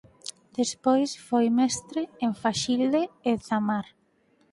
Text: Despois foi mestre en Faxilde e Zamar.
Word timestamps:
Despois 0.59 1.09
foi 1.27 1.45
mestre 1.59 2.01
en 2.25 2.31
Faxilde 2.41 3.03
e 3.29 3.31
Zamar. 3.47 3.85